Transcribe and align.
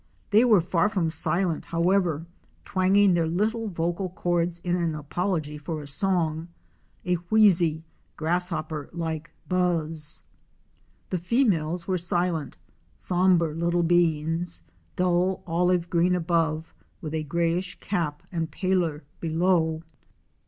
They 0.31 0.43
were 0.43 0.61
far 0.61 0.89
from 0.89 1.11
silent 1.11 1.65
however, 1.65 2.25
twanging 2.65 3.13
their 3.13 3.27
little 3.27 3.67
vocal 3.67 4.09
chords 4.09 4.57
in 4.63 4.75
an 4.75 4.95
apology 4.95 5.59
for 5.59 5.79
a 5.79 5.85
song— 5.85 6.47
a 7.05 7.13
wheezy, 7.29 7.83
grasshopper 8.17 8.89
like 8.93 9.29
buzz. 9.47 10.23
The 11.11 11.19
females 11.19 11.87
were 11.87 11.99
silent, 11.99 12.57
sombre 12.97 13.53
little 13.53 13.83
beings— 13.83 14.63
dull 14.95 15.43
olive 15.45 15.87
green 15.87 16.15
above, 16.15 16.73
with 16.99 17.13
a 17.13 17.21
grayish 17.21 17.79
cap 17.79 18.23
and 18.31 18.49
paler 18.49 19.03
below. 19.19 19.83